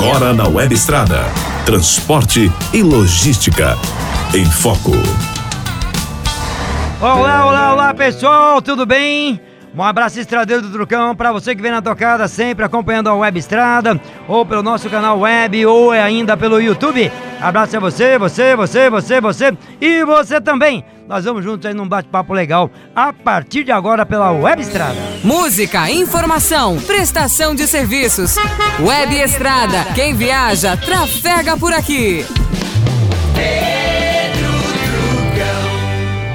[0.00, 1.24] Agora na Web Estrada.
[1.66, 3.76] Transporte e logística.
[4.32, 4.92] Em Foco.
[7.00, 9.40] Olá, olá, olá pessoal, tudo bem?
[9.78, 13.38] Um abraço estradeiro do Trucão para você que vem na tocada sempre acompanhando a Web
[13.38, 17.12] Estrada, ou pelo nosso canal web, ou ainda pelo YouTube.
[17.40, 20.84] Abraço a você, você, você, você, você e você também.
[21.06, 24.98] Nós vamos juntos aí num bate-papo legal a partir de agora pela Web Estrada.
[25.22, 28.34] Música, informação, prestação de serviços.
[28.80, 29.84] Web Estrada.
[29.94, 32.26] Quem viaja, trafega por aqui.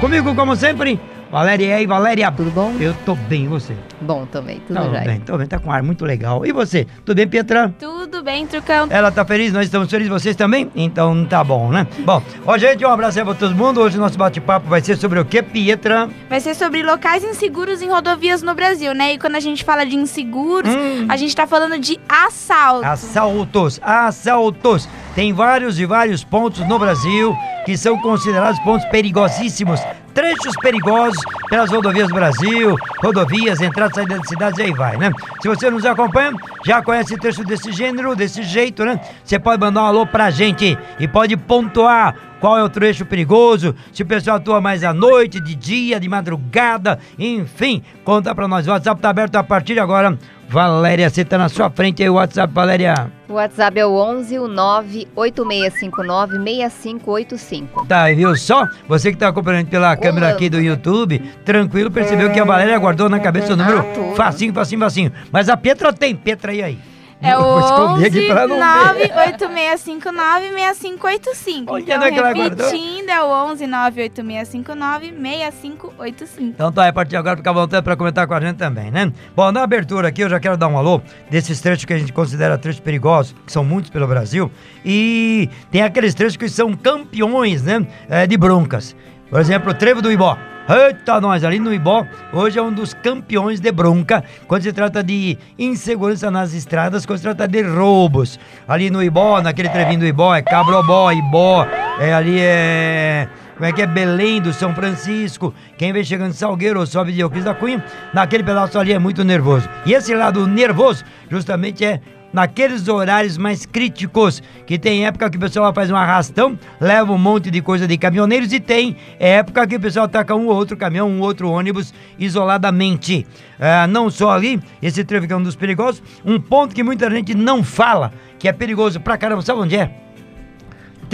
[0.00, 0.98] Comigo, como sempre,
[1.34, 2.30] Valéria e aí, Valéria.
[2.30, 2.72] Tudo bom?
[2.78, 3.74] Eu tô bem, e você?
[4.00, 5.00] Bom também, tudo Tá já.
[5.00, 6.46] bem, tô bem, tá com um ar muito legal.
[6.46, 6.86] E você?
[7.04, 7.74] Tudo bem, Pietra?
[7.76, 8.86] Tudo bem, Trucão?
[8.88, 10.70] Ela tá feliz, nós estamos felizes, vocês também?
[10.76, 11.88] Então tá bom, né?
[12.04, 13.80] Bom, ó, gente, um abraço aí pra todo mundo.
[13.80, 16.08] Hoje o nosso bate-papo vai ser sobre o que, Pietra?
[16.30, 19.14] Vai ser sobre locais inseguros em rodovias no Brasil, né?
[19.14, 21.06] E quando a gente fala de inseguros, Hum.
[21.08, 22.86] a gente tá falando de assalto.
[22.86, 24.88] Assaltos, assaltos.
[25.16, 29.80] Tem vários e vários pontos no Brasil que são considerados pontos perigosíssimos.
[30.14, 34.96] Trechos perigosos pelas rodovias do Brasil, rodovias, entradas e saídas de cidades, e aí vai,
[34.96, 35.10] né?
[35.42, 36.32] Se você nos acompanha,
[36.64, 39.00] já conhece trecho desse gênero, desse jeito, né?
[39.24, 43.74] Você pode mandar um alô pra gente e pode pontuar qual é o trecho perigoso,
[43.90, 48.66] se o pessoal atua mais à noite, de dia, de madrugada, enfim, conta pra nós.
[48.66, 50.18] O WhatsApp tá aberto a partir de agora.
[50.46, 53.10] Valéria, você tá na sua frente aí, o WhatsApp, Valéria.
[53.30, 57.86] O WhatsApp é o 11 o 98659 6585.
[57.86, 58.68] Tá, viu só?
[58.86, 63.08] Você que tá acompanhando pela câmera aqui do YouTube, tranquilo, percebeu que a Valéria guardou
[63.08, 63.82] na cabeça o número
[64.16, 65.10] facinho, facinho, facinho.
[65.32, 66.93] Mas a Petra tem, Petra, e aí?
[67.24, 69.08] É o Vou esconder 11 aqui pra não ver.
[69.08, 71.72] 98659 6585.
[71.72, 72.42] Olha, Então, é guardou?
[72.66, 76.42] repetindo, é o 11 98659 6585.
[76.54, 78.90] Então tá, a partir de agora fica à vontade pra comentar com a gente também,
[78.90, 79.12] né?
[79.34, 81.00] Bom, na abertura aqui eu já quero dar um alô
[81.30, 84.50] desses trechos que a gente considera trechos perigosos, que são muitos pelo Brasil,
[84.84, 88.94] e tem aqueles trechos que são campeões, né, é, de broncas.
[89.30, 90.36] Por exemplo, o Trevo do Ibó.
[90.66, 95.02] Eita, nós, ali no Ibó, hoje é um dos campeões de bronca quando se trata
[95.02, 98.40] de insegurança nas estradas, quando se trata de roubos.
[98.66, 101.66] Ali no Ibó, naquele trevinho do Ibó, é Cabrobó, Ibó,
[102.00, 106.36] é, ali é como é que é Belém do São Francisco, quem vem chegando de
[106.36, 109.68] Salgueiro ou sobe de Euclides da Cunha, naquele pedaço ali é muito nervoso.
[109.86, 112.00] E esse lado nervoso, justamente é
[112.34, 117.18] naqueles horários mais críticos, que tem época que o pessoal faz um arrastão, leva um
[117.18, 120.76] monte de coisa de caminhoneiros e tem época que o pessoal ataca um ou outro
[120.76, 123.24] caminhão, um outro ônibus isoladamente.
[123.58, 127.34] Ah, não só ali, esse trevo é um dos perigosos, um ponto que muita gente
[127.34, 130.03] não fala, que é perigoso pra caramba, sabe onde é?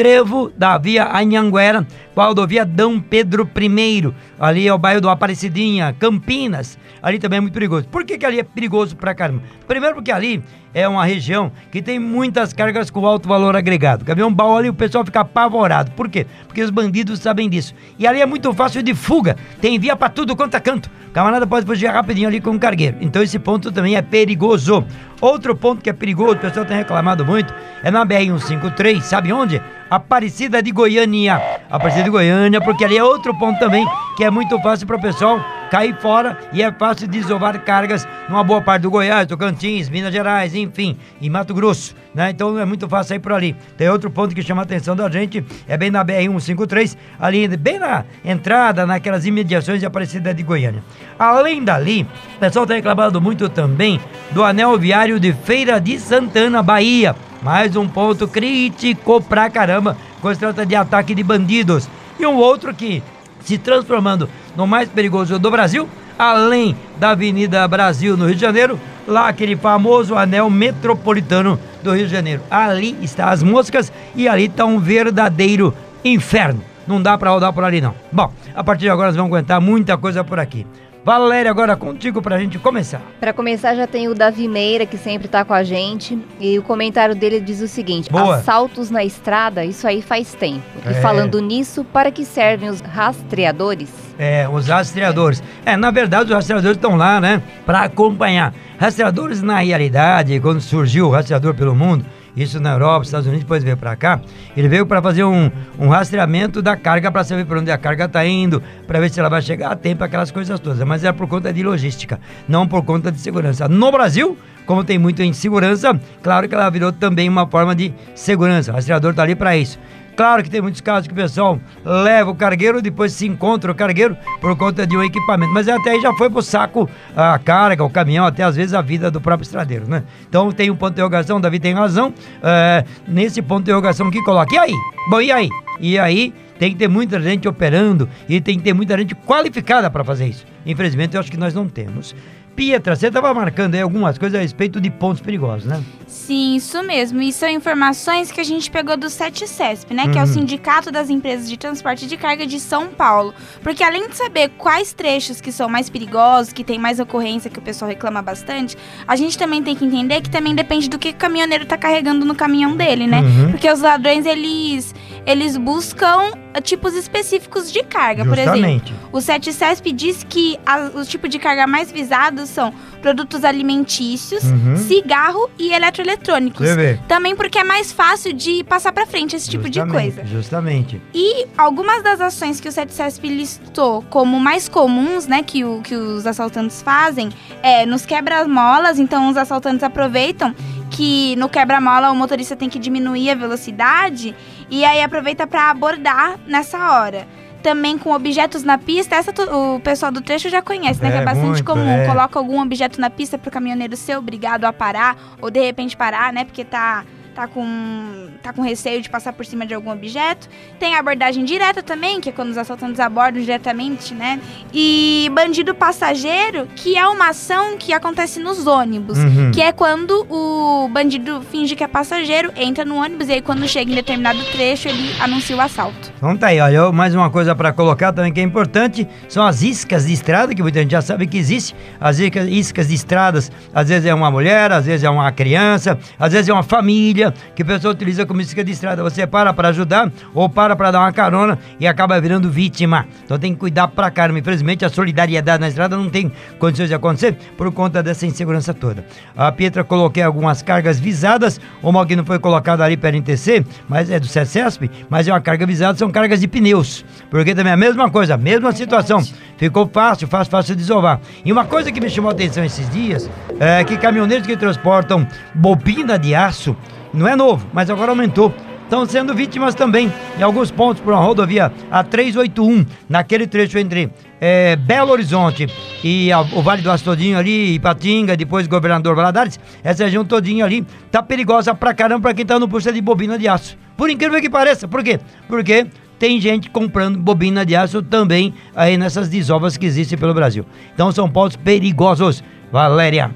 [0.00, 4.14] Trevo da via Anhanguera, com a rodovia Dom Pedro I.
[4.38, 6.78] Ali é o bairro do Aparecidinha, Campinas.
[7.02, 7.86] Ali também é muito perigoso.
[7.86, 9.42] Por que, que ali é perigoso pra caramba?
[9.68, 14.02] Primeiro porque ali é uma região que tem muitas cargas com alto valor agregado.
[14.02, 15.90] Caminhão baú ali o pessoal fica apavorado.
[15.90, 16.26] Por quê?
[16.46, 17.74] Porque os bandidos sabem disso.
[17.98, 19.36] E ali é muito fácil de fuga.
[19.60, 20.90] Tem via pra tudo quanto é canto.
[21.08, 22.96] O camarada pode fugir rapidinho ali com o cargueiro.
[23.02, 24.82] Então esse ponto também é perigoso.
[25.20, 29.60] Outro ponto que é perigoso, o pessoal tem reclamado muito, é na BR-153, sabe onde?
[29.90, 31.42] Aparecida de Goiânia.
[31.68, 33.84] Aparecida de Goiânia, porque ali é outro ponto também
[34.16, 35.40] que é muito fácil para o pessoal
[35.70, 40.54] cair fora e é fácil desovar cargas numa boa parte do Goiás, Tocantins, Minas Gerais,
[40.54, 42.30] enfim, e Mato Grosso, né?
[42.30, 43.56] Então é muito fácil ir por ali.
[43.76, 47.78] Tem outro ponto que chama a atenção da gente, é bem na BR-153, ali bem
[47.78, 50.82] na entrada, naquelas imediações de Aparecida de Goiânia.
[51.18, 52.06] Além dali,
[52.36, 54.00] o pessoal tem reclamado muito também
[54.32, 57.14] do anel viário de Feira de Santana, Bahia.
[57.42, 61.88] Mais um ponto crítico pra caramba, quando se trata de ataque de bandidos.
[62.18, 63.02] E um outro que
[63.40, 68.78] se transformando no mais perigoso do Brasil, além da Avenida Brasil no Rio de Janeiro,
[69.08, 72.42] lá aquele famoso anel metropolitano do Rio de Janeiro.
[72.50, 75.74] Ali estão as moscas e ali está um verdadeiro
[76.04, 76.62] inferno.
[76.86, 77.94] Não dá pra rodar por ali não.
[78.12, 80.66] Bom, a partir de agora nós vamos aguentar muita coisa por aqui.
[81.04, 83.00] Valéria, agora contigo pra gente começar.
[83.18, 86.18] Para começar, já tem o Davi Meira, que sempre tá com a gente.
[86.38, 88.36] E o comentário dele diz o seguinte: Boa.
[88.36, 90.62] assaltos na estrada, isso aí faz tempo.
[90.84, 90.91] É.
[90.91, 93.88] E falando nisso, para que servem os rastreadores?
[94.18, 95.42] É, os rastreadores.
[95.64, 97.42] É, na verdade, os rastreadores estão lá, né?
[97.64, 98.53] Pra acompanhar.
[98.78, 102.04] Rastreadores, na realidade, quando surgiu o rastreador pelo mundo,
[102.36, 104.21] isso na Europa, Estados Unidos, depois veio pra cá,
[104.56, 108.09] ele veio para fazer um, um rastreamento da carga para saber para onde a carga
[108.09, 110.80] tá indo, para ver se ela vai chegar a tempo, aquelas coisas todas.
[110.86, 113.68] Mas é por conta de logística, não por conta de segurança.
[113.68, 114.36] No Brasil,
[114.66, 118.71] como tem muito insegurança, claro que ela virou também uma forma de segurança.
[118.71, 119.78] O rastreador tá ali para isso.
[120.20, 123.74] Claro que tem muitos casos que o pessoal leva o cargueiro, depois se encontra o
[123.74, 125.50] cargueiro por conta de um equipamento.
[125.50, 126.86] Mas até aí já foi pro saco
[127.16, 130.02] a carga, o caminhão, até às vezes a vida do próprio estradeiro, né?
[130.28, 132.12] Então tem um ponto de interrogação, Davi tem razão.
[132.42, 134.54] é, nesse ponto de interrogação que coloca.
[134.54, 134.74] E aí?
[135.08, 135.48] Bom, e aí?
[135.80, 139.88] E aí tem que ter muita gente operando e tem que ter muita gente qualificada
[139.88, 140.44] para fazer isso.
[140.66, 142.14] Infelizmente, eu acho que nós não temos.
[142.54, 145.82] Pietra, você estava marcando aí algumas coisas a respeito de pontos perigosos, né?
[146.06, 147.22] Sim, isso mesmo.
[147.22, 150.08] E são informações que a gente pegou do SETCESP, né?
[150.08, 153.32] Que é o Sindicato das Empresas de Transporte de Carga de São Paulo.
[153.62, 157.58] Porque além de saber quais trechos que são mais perigosos, que tem mais ocorrência, que
[157.58, 158.76] o pessoal reclama bastante,
[159.06, 162.24] a gente também tem que entender que também depende do que o caminhoneiro tá carregando
[162.24, 163.20] no caminhão dele, né?
[163.20, 163.50] Uhum.
[163.53, 164.94] Porque os ladrões, eles,
[165.26, 168.56] eles buscam eh, tipos específicos de carga, por exemplo.
[168.56, 168.94] Justamente.
[169.12, 174.76] O SETCESP diz que a- os tipos de carga mais visados são produtos alimentícios, Uhum.
[174.76, 176.66] cigarro e eletroeletrônicos.
[177.08, 180.26] Também porque é mais fácil de passar pra frente esse tipo de Justamente, coisa.
[180.28, 181.00] Justamente.
[181.14, 185.94] E algumas das ações que o SETCESP listou como mais comuns, né, que, o, que
[185.94, 187.30] os assaltantes fazem,
[187.62, 190.54] é nos quebra-molas, então os assaltantes aproveitam
[190.90, 194.34] que no quebra-mola o motorista tem que diminuir a velocidade
[194.70, 197.26] e aí aproveita pra abordar nessa hora.
[197.62, 201.08] Também com objetos na pista, essa tu- o pessoal do trecho já conhece, né?
[201.08, 201.86] É, que é bastante muito, comum.
[201.86, 202.06] é.
[202.06, 206.32] Coloca algum objeto na pista pro caminhoneiro ser obrigado a parar, ou de repente parar,
[206.32, 206.44] né?
[206.44, 207.04] Porque tá,
[207.41, 210.47] tá, com, tá com receio de passar por cima de algum objeto.
[210.78, 214.39] Tem a abordagem direta também, que é quando os assaltantes abordam diretamente, né?
[214.75, 219.19] E bandido passageiro, que é uma ação que acontece nos ônibus.
[219.19, 219.51] Uhum.
[219.53, 223.66] Que é quando o bandido finge que é passageiro, entra no ônibus e aí quando
[223.66, 226.13] chega em determinado trecho ele anuncia o assalto.
[226.16, 229.63] Então tá aí, olha, mais uma coisa para colocar também que é importante, são as
[229.63, 231.75] iscas de estrada, que muita gente já sabe que existe.
[231.98, 235.98] As iscas, iscas de estradas, às vezes é uma mulher, às vezes é uma criança,
[236.19, 239.03] às vezes é uma família, que a pessoa utiliza como isca de estrada.
[239.03, 243.06] Você para para ajudar ou para para dar uma carona e acaba virando vítima.
[243.24, 244.38] Então tem que cuidar pra caramba.
[244.38, 249.04] Infelizmente a solidariedade na estrada não tem condições de acontecer por conta dessa insegurança toda.
[249.36, 254.10] A Pietra coloquei algumas cargas visadas, uma que não foi colocada ali pela NTC, mas
[254.10, 257.04] é do CESP, mas é uma carga visada, são cargas de pneus.
[257.30, 259.23] Porque também é a mesma coisa, a mesma situação.
[259.56, 261.21] Ficou fácil, fácil, fácil de desovar.
[261.44, 263.28] E uma coisa que me chamou a atenção esses dias
[263.59, 266.76] é que caminhoneiros que transportam bobina de aço,
[267.12, 268.52] não é novo, mas agora aumentou.
[268.85, 274.75] Estão sendo vítimas também em alguns pontos por uma rodovia A381, naquele trecho entre eh,
[274.75, 275.68] Belo Horizonte
[276.02, 280.85] e a- o Vale do Aço ali, Ipatinga, depois Governador Valadares, essa região todinha ali
[281.11, 283.76] tá perigosa pra caramba pra quem tá no puxa de bobina de aço.
[283.97, 285.21] Por incrível que pareça, por quê?
[285.47, 285.87] Porque
[286.18, 290.66] tem gente comprando bobina de aço também aí nessas desovas que existem pelo Brasil.
[290.95, 292.42] Então são pontos perigosos.
[292.73, 293.30] Valéria.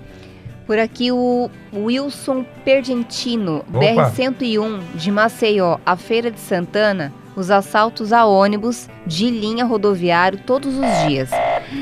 [0.67, 3.79] Por aqui o Wilson Pergentino, Opa.
[3.81, 10.75] BR-101 de Maceió, a Feira de Santana, os assaltos a ônibus de linha rodoviário todos
[10.75, 11.31] os dias.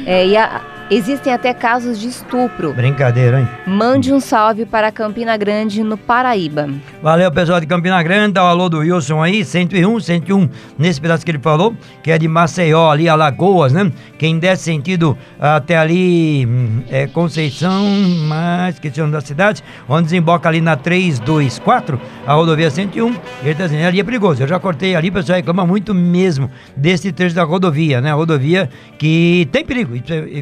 [0.07, 0.61] É, e a-
[0.95, 2.73] existem até casos de estupro.
[2.75, 3.49] Brincadeira, hein?
[3.67, 6.69] Mande um salve para Campina Grande, no Paraíba.
[7.03, 10.49] Valeu, pessoal de Campina Grande, dá o alô do Wilson aí, 101, 101,
[10.79, 13.91] nesse pedaço que ele falou, que é de Maceió, ali, Alagoas, né?
[14.19, 17.85] Quem der sentido até ali, hum, é Conceição,
[18.29, 23.55] mas esqueci o nome da cidade, onde desemboca ali na 324, a rodovia 101, ele
[23.55, 27.13] tá dizendo, ali é perigoso, eu já cortei ali, o pessoal reclama muito mesmo desse
[27.13, 28.13] trecho da rodovia, né?
[28.13, 28.69] A rodovia
[28.99, 29.95] que tem perigo,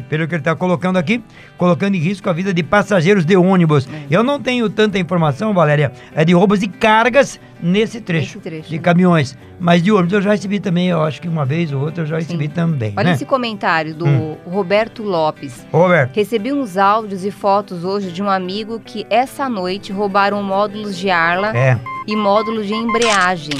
[0.09, 1.23] pelo que ele tá colocando aqui,
[1.57, 3.87] colocando em risco a vida de passageiros de ônibus.
[4.09, 8.77] Eu não tenho tanta informação, Valéria, é de roubos de cargas nesse trecho, trecho, de
[8.77, 8.81] né?
[8.81, 9.37] caminhões.
[9.59, 12.07] Mas de ônibus eu já recebi também, eu acho que uma vez ou outra eu
[12.07, 13.13] já recebi também, Olha né?
[13.13, 14.35] esse comentário do Hum.
[14.45, 15.65] Roberto Lopes.
[15.71, 20.97] Roberto, Recebi uns áudios e fotos hoje de um amigo que essa noite roubaram módulos
[20.97, 21.77] de Arla é,
[22.11, 23.55] e módulo de embreagem.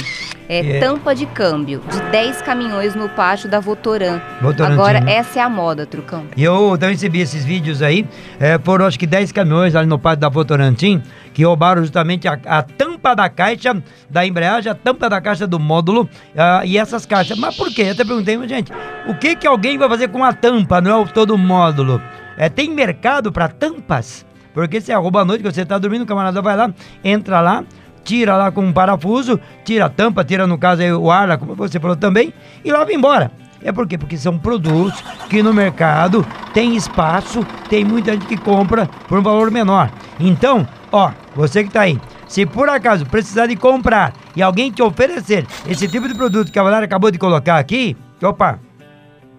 [0.49, 0.79] É, É.
[0.81, 4.19] tampa de câmbio de 10 caminhões no pátio da Votoran.
[4.41, 5.13] Votorantim, Agora, né?
[5.13, 6.25] essa é a moda, Trucão.
[6.35, 8.05] E eu então recebi esses vídeos aí,
[8.37, 11.01] é, foram acho que 10 caminhões ali no pátio da Votorantim,
[11.33, 15.57] que roubaram justamente a, a tampa da caixa da embreagem, a tampa da caixa do
[15.57, 17.37] módulo ah, e essas caixas.
[17.39, 17.83] Mas por quê?
[17.83, 18.73] Eu até perguntei, gente,
[19.07, 22.01] o que que alguém vai fazer com a tampa, não é o todo o módulo?
[22.37, 24.25] É, tem mercado para tampas?
[24.53, 26.73] Porque se arroba à noite, que você tá dormindo, o camarada vai lá,
[27.05, 27.63] entra lá,
[28.03, 31.37] tira lá com um parafuso, tira a tampa, tira no caso aí o ar, lá,
[31.37, 33.31] como você falou também, e leva embora.
[33.63, 33.97] É por quê?
[33.97, 39.21] Porque são produtos que no mercado tem espaço, tem muita gente que compra por um
[39.21, 39.91] valor menor.
[40.19, 44.81] Então, ó, você que tá aí, se por acaso precisar de comprar e alguém te
[44.81, 48.59] oferecer esse tipo de produto que a Valéria acabou de colocar aqui, opa,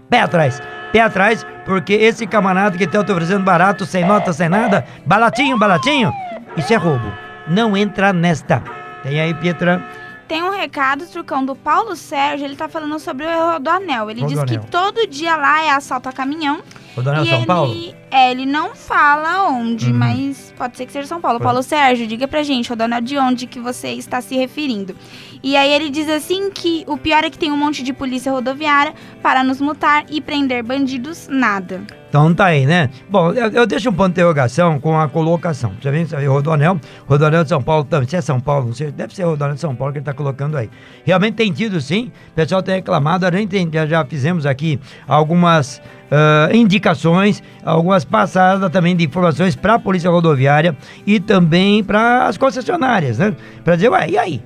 [0.09, 0.63] pé atrás.
[0.93, 5.59] Pé atrás, porque esse camarada que tá te oferecendo barato, sem nota, sem nada, baratinho,
[5.59, 6.13] baratinho,
[6.57, 7.11] isso é roubo.
[7.47, 8.63] Não entra nesta.
[9.03, 9.83] Tem aí, Pietra?
[10.29, 14.11] Tem um recado, Trucão, do Paulo Sérgio, ele tá falando sobre o Rodoanel.
[14.11, 16.63] Ele diz que todo dia lá é assalto a caminhão.
[16.97, 17.75] Rodoanel São ele, Paulo?
[18.23, 19.99] É, ele não fala onde, Uhum.
[19.99, 21.41] mas pode ser que seja São Paulo.
[21.41, 24.95] Paulo Sérgio, diga pra gente, Rodoanel, de onde que você está se referindo.
[25.43, 28.31] E aí ele diz assim que o pior é que tem um monte de polícia
[28.31, 31.81] rodoviária para nos multar e prender bandidos, nada.
[32.09, 32.91] Então tá aí, né?
[33.09, 35.73] Bom, eu, eu deixo um ponto de interrogação com a colocação.
[35.83, 38.07] Você vê Rodoanel, Rodoanel de São Paulo também.
[38.09, 40.13] Se é São Paulo, não sei, deve ser Rodoanel de São Paulo que ele tá
[40.13, 40.71] colocando aí.
[41.05, 45.83] Realmente tem tido sim, o pessoal tem reclamado, a gente tem- já fizemos aqui algumas
[46.15, 50.77] ah, indicações, algumas passadas também de informações para a Polícia Rodoviária
[51.07, 53.35] e também para as concessionárias, né?
[53.65, 54.43] Para dizer, ué, e aí?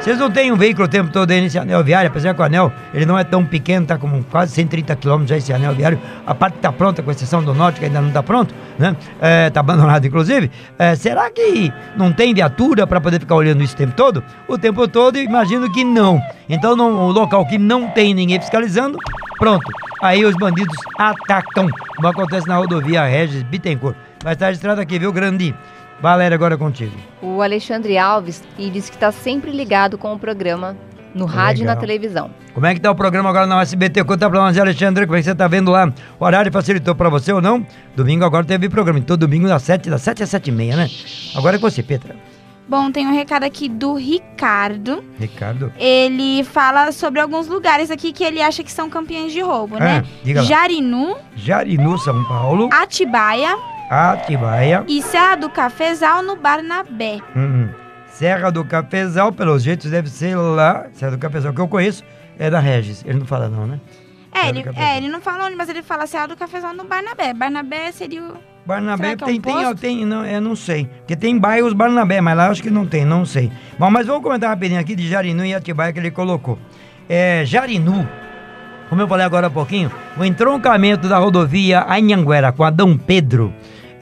[0.00, 2.44] Vocês não têm um veículo o tempo todo aí nesse anel viário, apesar que o
[2.44, 6.00] anel ele não é tão pequeno, tá com quase 130 quilômetros já esse anel viário.
[6.26, 8.96] A parte tá pronta, com exceção do norte, que ainda não tá pronto, né?
[9.20, 10.50] É, tá abandonado, inclusive.
[10.78, 14.24] É, será que não tem viatura para poder ficar olhando isso o tempo todo?
[14.48, 16.20] O tempo todo, imagino que não.
[16.48, 18.98] Então, num local que não tem ninguém fiscalizando,
[19.38, 19.64] pronto.
[20.02, 23.96] Aí os bandidos atacam, como acontece na rodovia Regis Bittencourt.
[24.22, 25.54] Vai estar registrado aqui, viu, Grande?
[26.02, 26.92] Valéria, agora é contigo.
[27.22, 30.76] O Alexandre Alves e diz que está sempre ligado com o programa
[31.14, 32.28] no rádio e na televisão.
[32.52, 34.02] Como é que tá o programa agora na SBT?
[34.02, 35.92] Conta pra nós, Alexandre, como é que você tá vendo lá?
[36.18, 37.64] O horário facilitou pra você ou não?
[37.94, 40.90] Domingo agora teve programa, todo domingo das 7, das 7 às 7 e meia, né?
[41.36, 42.16] Agora é com você, Petra.
[42.68, 45.04] Bom, tem um recado aqui do Ricardo.
[45.20, 45.72] Ricardo.
[45.76, 50.02] Ele fala sobre alguns lugares aqui que ele acha que são campeões de roubo, né?
[50.04, 50.48] Ah, diga lá.
[50.48, 52.70] Jarinu, Jarinu, São Paulo.
[52.72, 53.56] Atibaia
[53.92, 54.84] Atibaia.
[54.88, 57.18] e Serra do Cafezal no Barnabé.
[57.36, 57.68] Hum, hum.
[58.06, 60.86] Serra do Cafezal, pelos jeitos, deve ser lá.
[60.94, 62.02] Serra do Cafezal, que eu conheço,
[62.38, 63.04] é da Regis.
[63.06, 63.78] Ele não fala não, né?
[64.34, 67.34] É ele, é, ele não fala onde, mas ele fala Serra do Cafezal no Barnabé.
[67.34, 68.34] Barnabé seria o...
[68.64, 70.86] Barnabé é tem, um tem, tem, não, eu não sei.
[70.86, 73.52] Porque tem bairros Barnabé, mas lá acho que não tem, não sei.
[73.78, 76.58] Bom, mas vamos comentar rapidinho aqui de Jarinu e Atibaia que ele colocou.
[77.10, 78.08] É, Jarinu,
[78.88, 83.52] como eu falei agora há pouquinho, o entroncamento da rodovia Anhanguera com a Dom Pedro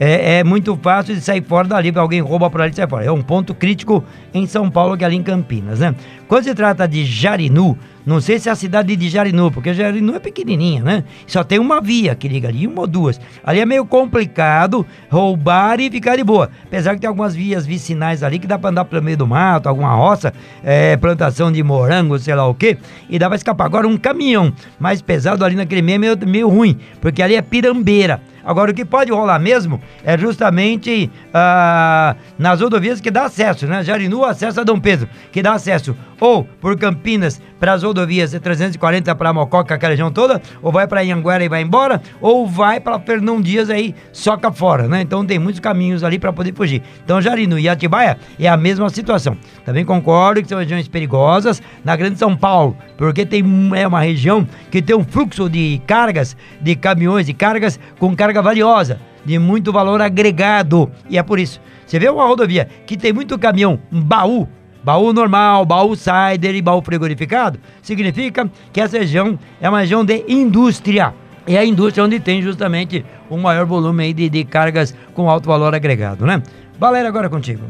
[0.03, 3.05] é, é muito fácil de sair fora dali, alguém rouba por ali sai fora.
[3.05, 4.03] É um ponto crítico
[4.33, 5.93] em São Paulo, que é ali em Campinas, né?
[6.31, 10.15] Quando se trata de Jarinu, não sei se é a cidade de Jarinu, porque Jarinu
[10.15, 11.03] é pequenininha, né?
[11.27, 13.19] Só tem uma via que liga ali, uma ou duas.
[13.43, 16.49] Ali é meio complicado roubar e ficar de boa.
[16.63, 19.67] Apesar que tem algumas vias vicinais ali que dá pra andar pelo meio do mato,
[19.67, 20.33] alguma roça,
[20.63, 22.77] é, plantação de morango, sei lá o quê,
[23.09, 23.65] e dá pra escapar.
[23.65, 27.41] Agora, um caminhão mais pesado ali naquele meio é meio, meio ruim, porque ali é
[27.41, 28.21] pirambeira.
[28.43, 33.83] Agora, o que pode rolar mesmo é justamente ah, nas rodovias que dá acesso, né?
[33.83, 39.13] Jarinu, acesso a Dom Pedro, que dá acesso ou por Campinas para as rodovias 340
[39.15, 42.99] para Mococa, aquela região toda, ou vai para Anhanguera e vai embora, ou vai para
[42.99, 45.01] Fernão Dias aí, soca fora, né?
[45.01, 46.83] Então tem muitos caminhos ali para poder fugir.
[47.03, 49.35] Então Jarinu e Atibaia é a mesma situação.
[49.65, 53.43] Também concordo que são regiões perigosas na Grande São Paulo, porque tem
[53.75, 58.43] é uma região que tem um fluxo de cargas, de caminhões e cargas com carga
[58.43, 60.91] valiosa, de muito valor agregado.
[61.09, 61.59] E é por isso.
[61.85, 64.47] Você vê uma rodovia que tem muito caminhão, um baú,
[64.83, 70.25] baú normal, baú cider e baú frigorificado, significa que essa região é uma região de
[70.27, 71.13] indústria.
[71.47, 75.47] E é a indústria onde tem justamente o maior volume de, de cargas com alto
[75.47, 76.41] valor agregado, né?
[76.79, 77.63] Valéria, agora é contigo.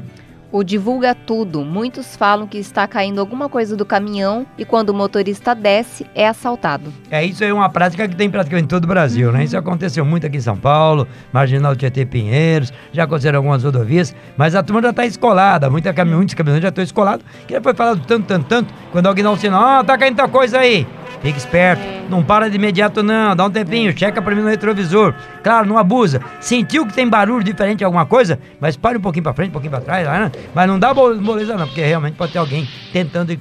[0.51, 1.63] O divulga tudo.
[1.63, 6.27] Muitos falam que está caindo alguma coisa do caminhão e quando o motorista desce, é
[6.27, 6.91] assaltado.
[7.09, 9.45] É, isso aí é uma prática que tem praticamente em todo o Brasil, né?
[9.45, 14.53] Isso aconteceu muito aqui em São Paulo, Marginal Tietê Pinheiros, já aconteceram algumas rodovias, mas
[14.53, 17.73] a turma já está escolada, muita caminhão, muitos caminhões já estão escolados, que já foi
[17.73, 20.85] falado tanto, tanto, tanto, quando alguém dá um sinal, ah, tá caindo tal coisa aí.
[21.21, 25.13] Fica esperto, não para de imediato não, dá um tempinho, checa primeiro no retrovisor.
[25.43, 26.19] Claro, não abusa.
[26.39, 29.51] Sentiu que tem barulho diferente de alguma coisa, mas pare um pouquinho pra frente, um
[29.51, 30.31] pouquinho pra trás, né?
[30.53, 33.35] Mas não dá moleza não, porque realmente pode ter alguém tentando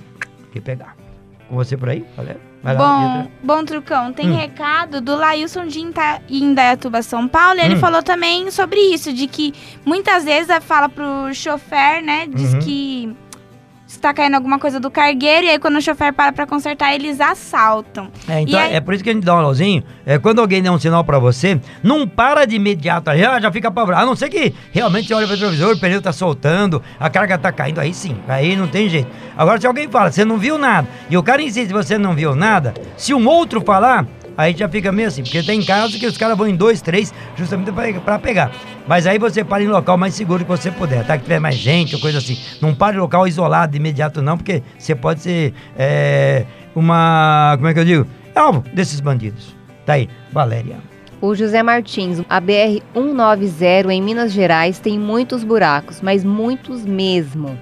[0.52, 0.96] te pegar.
[1.48, 2.40] Com você por aí, Valéria?
[2.62, 3.30] Vai lá, Bom, Pietra.
[3.42, 4.36] bom Trucão, tem Hum.
[4.36, 7.80] recado do Lailson de Inta- Indaiatuba, São Paulo, e ele Hum.
[7.80, 9.52] falou também sobre isso, de que
[9.84, 12.58] muitas vezes fala pro chofer, né, diz Uhum.
[12.60, 13.16] que
[13.96, 17.20] está caindo alguma coisa do cargueiro, e aí quando o chofer para pra consertar, eles
[17.20, 18.08] assaltam.
[18.28, 19.82] É, então aí- é por isso que a gente dá um alôzinho.
[20.06, 23.68] É, quando alguém der um sinal pra você, não para de imediato, já, já fica
[23.68, 24.02] apavorado.
[24.02, 27.36] A não ser que realmente você olha pro retrovisor, o pneu tá soltando, a carga
[27.36, 29.08] tá caindo, aí sim, aí não tem jeito.
[29.36, 32.34] Agora, se alguém fala, você não viu nada, e o cara insiste, você não viu
[32.34, 34.06] nada, se um outro falar,
[34.36, 37.12] aí já fica meio assim, porque tem casos que os caras vão em dois, três,
[37.36, 37.70] justamente
[38.04, 38.50] pra pegar.
[38.86, 41.16] Mas aí você para em local mais seguro que você puder, tá?
[41.16, 42.38] Que tiver mais gente ou coisa assim.
[42.60, 46.44] Não para em local isolado imediato, não, porque você pode ser é,
[46.74, 47.54] uma.
[47.56, 48.06] Como é que eu digo?
[48.34, 49.54] Alvo desses bandidos.
[49.84, 50.76] Tá aí, Valéria.
[51.20, 57.58] O José Martins, a BR-190 em Minas Gerais tem muitos buracos, mas muitos mesmo.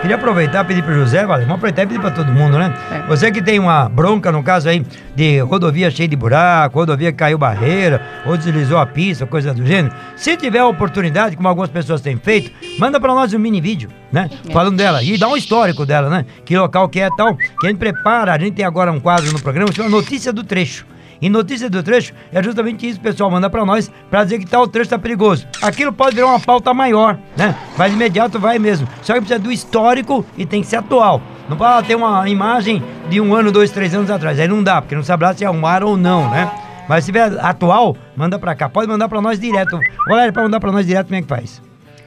[0.00, 2.72] Queria aproveitar e pedir pro José, vale, vamos aproveitar e pedir pra todo mundo, né?
[2.92, 3.06] É.
[3.08, 4.84] Você que tem uma bronca, no caso aí,
[5.14, 9.66] de rodovia cheia de buraco, rodovia que caiu barreira, ou deslizou a pista, coisa do
[9.66, 9.94] gênero.
[10.14, 13.90] Se tiver a oportunidade, como algumas pessoas têm feito, manda pra nós um mini vídeo,
[14.12, 14.30] né?
[14.48, 14.52] É.
[14.52, 15.02] Falando dela.
[15.02, 16.24] E dá um histórico dela, né?
[16.44, 17.34] Que local que é tal.
[17.34, 20.44] Que a gente prepara, a gente tem agora um quadro no programa chama Notícia do
[20.44, 20.86] Trecho.
[21.20, 24.66] E notícia do trecho é justamente isso, pessoal, manda pra nós pra dizer que tal
[24.68, 25.46] trecho tá perigoso.
[25.62, 27.54] Aquilo pode virar uma pauta maior, né?
[27.78, 28.86] Mas imediato vai mesmo.
[29.02, 31.20] Só que precisa do histórico e tem que ser atual.
[31.48, 34.38] Não pode ter uma imagem de um ano, dois, três anos atrás.
[34.40, 36.50] Aí não dá, porque não sabrá se é um ar ou não, né?
[36.88, 38.68] Mas se tiver atual, manda pra cá.
[38.68, 39.78] Pode mandar pra nós direto.
[40.10, 41.62] Olha, pra mandar pra nós direto, como é que faz?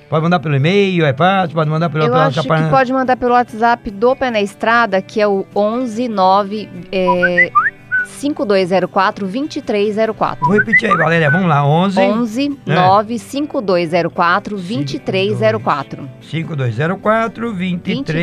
[0.10, 3.16] Pode mandar pelo e-mail, é fácil, pode mandar pelo Eu acho que capa- pode mandar
[3.16, 7.52] pelo WhatsApp do Pé na Estrada, que é o 119 é,
[8.10, 10.46] 5204 2304.
[10.46, 11.30] Vou repetir aí, Valéria.
[11.32, 12.74] Vamos lá, 11 11 É.
[12.76, 16.10] 9 5204 2304.
[16.22, 18.14] 5204 2304.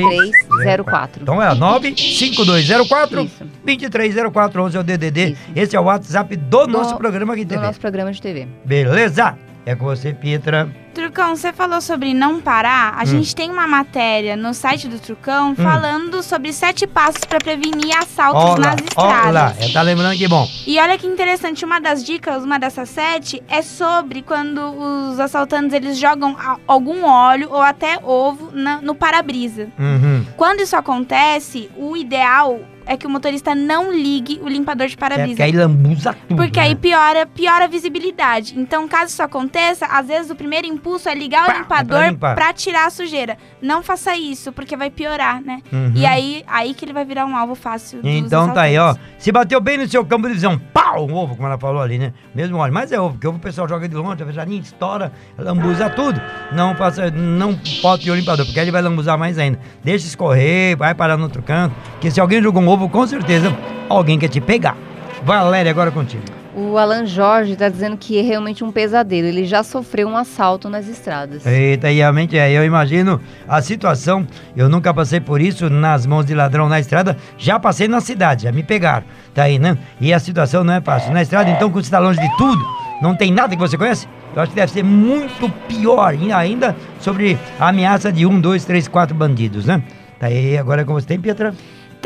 [0.50, 1.22] 2304.
[1.22, 3.44] Então é 95204 Isso.
[3.64, 5.30] 2304 11 é o DDD.
[5.30, 5.40] Isso.
[5.54, 7.66] Esse é o WhatsApp do, nosso programa aqui de Do TV.
[7.66, 8.48] nosso programa de TV.
[8.64, 9.36] Beleza?
[9.64, 10.68] É com você, Pietra.
[11.16, 12.92] Trucão, você falou sobre não parar.
[12.98, 13.06] A Hum.
[13.06, 18.42] gente tem uma matéria no site do Trucão falando sobre sete passos para prevenir assaltos
[18.44, 19.22] Olha lá, nas estradas.
[19.22, 19.54] olha lá.
[19.58, 20.46] É, tá lembrando que bom.
[20.66, 25.72] E olha que interessante, uma das dicas, uma dessas sete, é sobre quando os assaltantes
[25.72, 26.36] eles jogam
[26.68, 29.68] algum óleo ou até ovo na- no para-brisa.
[29.78, 30.22] Uhum.
[30.36, 34.96] Quando isso acontece, o ideal é que o motorista não ligue o limpador de É,
[34.96, 35.28] para-brisa.
[35.30, 36.36] porque aí lambuza tudo.
[36.36, 36.66] Porque né?
[36.66, 38.58] aí piora, piora a visibilidade.
[38.58, 41.98] Então, caso isso aconteça, às vezes o primeiro impulso é ligar Pá, o é limpador
[41.98, 42.34] pra limpar.
[42.34, 43.36] pra tirar a sujeira.
[43.60, 45.60] Não faça isso, porque vai piorar, né?
[45.72, 45.92] Uhum.
[45.94, 48.94] E aí, aí que ele vai virar um alvo fácil Então tá aí, ó.
[49.18, 51.06] Se bateu bem no seu campo de visão, pau!
[51.06, 52.12] Um ovo, como ela falou ali, né?
[52.34, 52.72] Mesmo óleo.
[52.72, 56.20] Mas é ovo, porque ovo o pessoal joga de longe, a fecharinha estoura, lambuza tudo.
[56.52, 59.58] Não faça, não pode o limpador, porque aí ele vai lambuzar mais ainda.
[59.82, 61.74] Deixa escorrer, vai parar no outro canto.
[62.00, 63.56] Que se alguém jogou um ovo, com certeza
[63.88, 64.76] alguém quer te pegar.
[65.24, 66.22] Valéria, agora contigo.
[66.58, 69.26] O Alan Jorge está dizendo que é realmente um pesadelo.
[69.26, 71.44] Ele já sofreu um assalto nas estradas.
[71.44, 72.50] Eita, e realmente é.
[72.50, 74.26] Eu imagino a situação.
[74.56, 77.14] Eu nunca passei por isso nas mãos de ladrão na estrada.
[77.36, 79.04] Já passei na cidade, já me pegaram.
[79.34, 79.76] Tá aí, né?
[80.00, 81.12] E a situação não é fácil.
[81.12, 82.64] Na estrada, então, quando você está longe de tudo,
[83.02, 84.08] não tem nada que você conhece.
[84.34, 88.64] Eu acho que deve ser muito pior e ainda sobre a ameaça de um, dois,
[88.64, 89.82] três, quatro bandidos, né?
[90.18, 91.54] Tá aí, agora é com você tem, Pietra?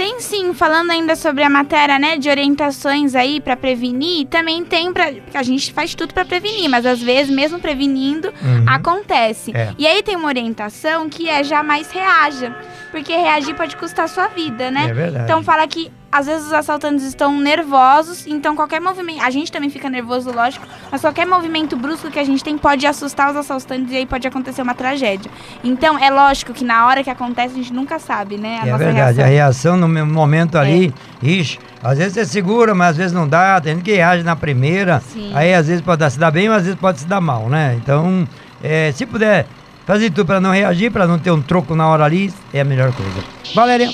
[0.01, 4.91] Tem sim, falando ainda sobre a matéria, né, de orientações aí pra prevenir, também tem
[4.95, 8.65] porque a gente faz tudo pra prevenir, mas às vezes, mesmo prevenindo, Uhum.
[8.67, 9.55] acontece.
[9.55, 9.75] É.
[9.77, 12.57] E aí tem uma orientação que é jamais reaja,
[12.91, 14.87] porque reagir pode custar sua vida, né?
[14.89, 15.25] É verdade.
[15.25, 19.71] Então fala que às vezes os assaltantes estão nervosos, então qualquer movimento, a gente também
[19.71, 23.93] fica nervoso, lógico, mas qualquer movimento brusco que a gente tem pode assustar os assaltantes
[23.93, 25.31] e aí pode acontecer uma tragédia.
[25.63, 28.61] Então é lógico que na hora que acontece a gente nunca sabe, né?
[28.63, 29.25] A é verdade, reação.
[29.25, 30.93] a reação no momento ali,
[31.23, 34.35] ixi, às vezes você segura, mas às vezes não dá, tem gente que reage na
[34.35, 35.31] primeira, Sim.
[35.35, 37.79] aí às vezes pode se dar bem, mas às vezes pode se dar mal, né?
[37.81, 38.27] Então,
[38.63, 39.47] é, se puder
[39.87, 42.65] fazer tudo para não reagir, para não ter um troco na hora ali, é a
[42.65, 43.25] melhor coisa.
[43.55, 43.89] Valéria,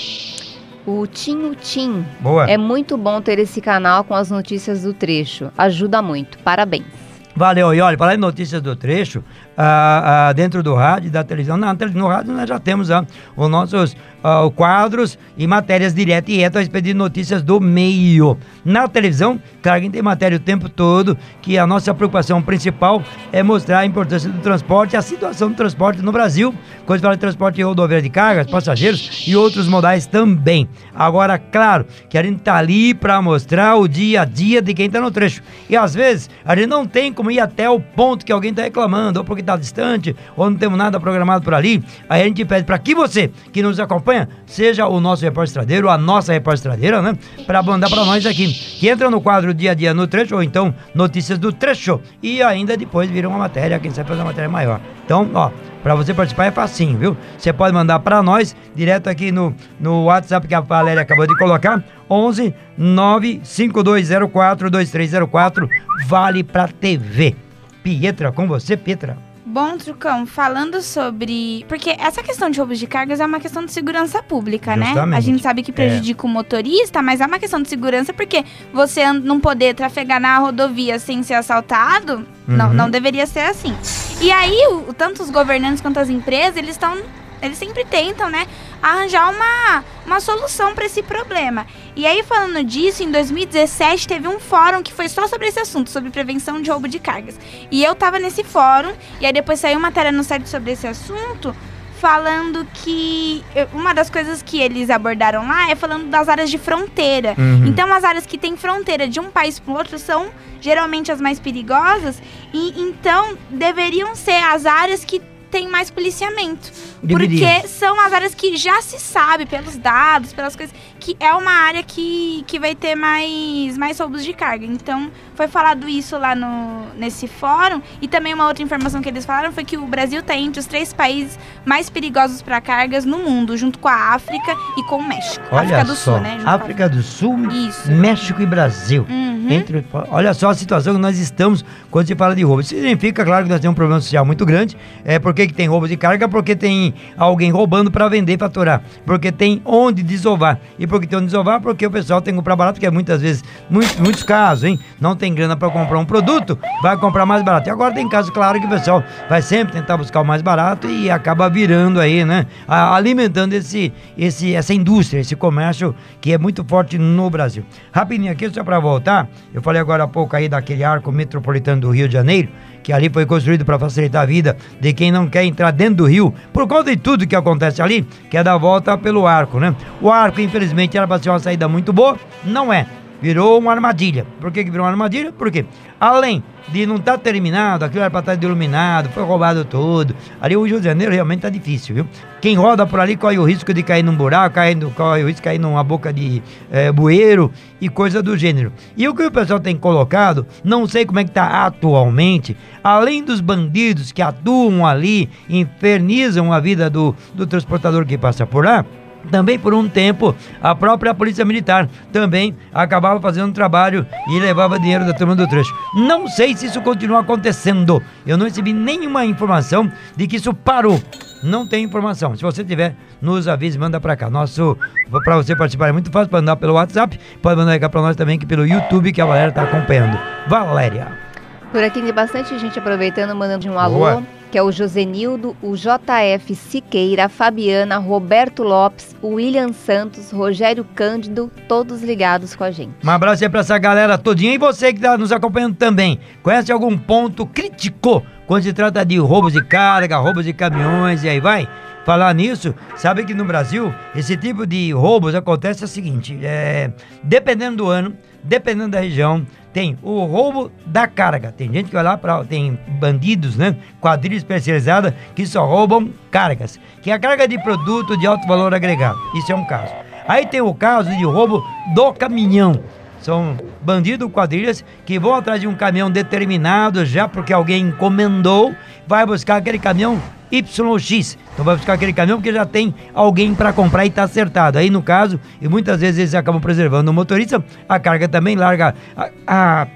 [0.86, 2.04] O Tinho Tim.
[2.20, 2.48] boa.
[2.48, 5.50] É muito bom ter esse canal com as notícias do trecho.
[5.58, 6.38] Ajuda muito.
[6.38, 7.05] Parabéns.
[7.36, 9.22] Valeu, e olha, falar em notícias do trecho,
[9.58, 13.04] ah, ah, dentro do rádio e da televisão, na no rádio nós já temos ah,
[13.36, 13.94] os nossos
[14.24, 18.38] ah, quadros e matérias direto e reto a respeito de notícias do meio.
[18.64, 23.42] Na televisão, claro que tem matéria o tempo todo, que a nossa preocupação principal é
[23.42, 26.54] mostrar a importância do transporte, a situação do transporte no Brasil,
[26.86, 30.66] quando se fala de transporte rodoviário de cargas, passageiros e outros modais também.
[30.94, 34.88] Agora, claro, que a gente tá ali para mostrar o dia a dia de quem
[34.88, 35.42] tá no trecho.
[35.68, 38.62] E às vezes a gente não tem como ir até o ponto que alguém tá
[38.62, 41.82] reclamando, ou porque tá distante, ou não temos nada programado por ali.
[42.08, 45.88] Aí a gente pede para que você que nos acompanha seja o nosso repórter estradeiro,
[45.88, 47.16] a nossa repórter estradeira, né?
[47.46, 48.52] Para mandar para nós aqui.
[48.52, 52.00] Que entra no quadro dia a dia no trecho, ou então notícias do trecho.
[52.22, 54.80] E ainda depois vira uma matéria, quem sabe fazer uma matéria maior.
[55.06, 55.50] Então, ó,
[55.84, 57.16] para você participar é facinho, viu?
[57.38, 61.38] Você pode mandar para nós direto aqui no, no WhatsApp que a Valéria acabou de
[61.38, 65.68] colocar, 11 95204 2304,
[66.06, 67.36] vale pra TV.
[67.84, 69.25] Pietra, com você, Pietra.
[69.56, 71.64] Bom, Trucão, falando sobre.
[71.66, 74.88] Porque essa questão de roubos de cargas é uma questão de segurança pública, né?
[74.88, 75.14] Justamente.
[75.14, 75.16] É.
[75.16, 79.10] A gente sabe que prejudica o motorista, mas é uma questão de segurança porque você
[79.14, 82.74] não poder trafegar na rodovia sem ser assaltado, não, Uhum.
[82.74, 83.74] não deveria ser assim.
[84.20, 86.98] E aí, o, tanto os governantes quanto as empresas, eles estão.
[87.46, 88.46] Eles sempre tentam, né,
[88.82, 91.66] arranjar uma, uma solução para esse problema.
[91.94, 95.90] E aí, falando disso, em 2017 teve um fórum que foi só sobre esse assunto,
[95.90, 97.38] sobre prevenção de roubo de cargas.
[97.70, 101.54] E eu tava nesse fórum, e aí depois saiu matéria no site sobre esse assunto,
[101.98, 107.34] falando que uma das coisas que eles abordaram lá é falando das áreas de fronteira.
[107.38, 107.66] Uhum.
[107.66, 110.30] Então, as áreas que têm fronteira de um país para o outro são
[110.60, 112.20] geralmente as mais perigosas
[112.52, 115.20] e então deveriam ser as áreas que
[115.56, 116.70] têm mais policiamento.
[117.02, 117.60] Deveria.
[117.62, 121.52] Porque são as áreas que já se sabe pelos dados, pelas coisas, que é uma
[121.52, 124.66] área que, que vai ter mais, mais roubos de carga.
[124.66, 127.80] Então, foi falado isso lá no, nesse fórum.
[128.02, 130.66] E também uma outra informação que eles falaram foi que o Brasil está entre os
[130.66, 135.08] três países mais perigosos para cargas no mundo, junto com a África e com o
[135.08, 135.46] México.
[135.52, 136.38] Olha África do só, Sul, né?
[136.38, 137.92] junto África do Sul, Isso.
[137.92, 139.06] México e Brasil.
[139.08, 139.46] Uhum.
[139.48, 142.62] Entre, olha só a situação que nós estamos quando se fala de roubo.
[142.62, 144.76] Isso significa, claro, que nós temos um problema social muito grande.
[145.04, 146.28] É, por que, que tem roubo de carga?
[146.28, 148.82] Porque tem alguém roubando para vender e faturar.
[149.04, 150.58] Porque tem onde desovar.
[150.78, 153.20] E porque tem onde desovar, porque o pessoal tem que comprar barato, que é muitas
[153.20, 154.78] vezes, muitos, muitos casos, hein?
[155.00, 157.68] Não tem grana para comprar um produto, vai comprar mais barato.
[157.68, 160.88] E agora tem casos, claro, que o pessoal vai sempre tentar buscar o mais barato
[160.88, 162.46] e acaba virando aí, né?
[162.68, 167.64] Alimentando esse, esse, essa indústria, esse comércio que é muito forte no Brasil.
[167.90, 171.90] Rapidinho aqui, só para voltar, eu falei agora há pouco aí daquele arco metropolitano do
[171.90, 172.48] Rio de Janeiro,
[172.82, 176.04] que ali foi construído para facilitar a vida de quem não quer entrar dentro do
[176.06, 179.74] rio, por conta de tudo que acontece ali, que é dar volta pelo arco, né?
[180.00, 182.86] O arco, infelizmente, era para ser uma saída muito boa, não é.
[183.20, 184.26] Virou uma armadilha.
[184.40, 185.32] Por que, que virou uma armadilha?
[185.32, 185.64] Porque,
[185.98, 190.14] além de não estar terminado, aquilo era para estar iluminado, foi roubado tudo.
[190.40, 192.08] Ali o Rio de Janeiro realmente tá difícil, viu?
[192.40, 195.40] Quem roda por ali corre o risco de cair num buraco, cair corre o risco
[195.40, 198.72] de cair numa boca de eh, bueiro e coisa do gênero.
[198.96, 203.24] E o que o pessoal tem colocado, não sei como é que tá atualmente, além
[203.24, 208.84] dos bandidos que atuam ali, infernizam a vida do, do transportador que passa por lá,
[209.30, 215.04] também por um tempo a própria polícia militar também acabava fazendo trabalho e levava dinheiro
[215.06, 215.74] da turma do trecho.
[215.94, 218.02] Não sei se isso continua acontecendo.
[218.26, 221.00] Eu não recebi nenhuma informação de que isso parou.
[221.42, 222.34] Não tem informação.
[222.34, 224.30] Se você tiver, nos avise, manda pra cá.
[224.30, 224.76] Nosso
[225.24, 228.16] para você participar é muito fácil, pode mandar pelo WhatsApp, pode mandar cá pra nós
[228.16, 230.18] também que pelo YouTube que a Valéria tá acompanhando.
[230.48, 231.26] Valéria.
[231.70, 234.22] Por aqui tem bastante gente aproveitando, mandando um alô, Boa.
[234.50, 240.84] Que é o Josenildo, o JF Siqueira, a Fabiana, Roberto Lopes, o William Santos, Rogério
[240.94, 242.92] Cândido, todos ligados com a gente.
[243.04, 246.20] Um abraço aí pra essa galera todinha e você que tá nos acompanhando também.
[246.42, 251.28] Conhece algum ponto crítico quando se trata de roubos de carga, roubos de caminhões e
[251.28, 251.68] aí vai?
[252.04, 257.78] Falar nisso, sabe que no Brasil esse tipo de roubos acontece o seguinte: é, dependendo
[257.78, 259.44] do ano, dependendo da região,
[259.76, 261.52] tem o roubo da carga.
[261.52, 263.76] Tem gente que vai lá para tem bandidos, né?
[264.00, 268.72] Quadrilha especializada que só roubam cargas, que é a carga de produto de alto valor
[268.72, 269.18] agregado.
[269.34, 269.92] Isso é um caso.
[270.26, 271.62] Aí tem o caso de roubo
[271.94, 272.80] do caminhão.
[273.20, 278.74] São bandidos, quadrilhas que vão atrás de um caminhão determinado já porque alguém encomendou,
[279.06, 280.18] vai buscar aquele caminhão
[280.50, 281.38] YX.
[281.52, 284.78] Então vai buscar aquele caminhão porque já tem alguém para comprar e tá acertado.
[284.78, 288.94] Aí no caso, e muitas vezes eles acabam preservando o motorista, a carga também larga
[289.16, 289.86] a, a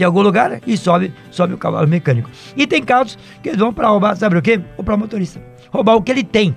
[0.00, 2.30] em algum lugar e sobe, sobe o cavalo mecânico.
[2.56, 4.58] E tem casos que eles vão para roubar, sabe o quê?
[4.78, 5.38] Ou para motorista.
[5.70, 6.56] Roubar o que ele tem.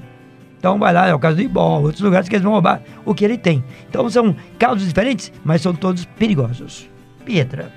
[0.57, 3.13] Então vai lá, é o caso do Ibol, outros lugares que eles vão roubar o
[3.13, 3.63] que ele tem.
[3.89, 6.89] Então são casos diferentes, mas são todos perigosos.
[7.25, 7.71] Pietra.